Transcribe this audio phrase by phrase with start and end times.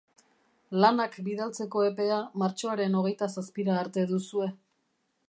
[0.83, 4.53] Lanak bidaltzeko epea martxoaren hogeita zazpira arte duzue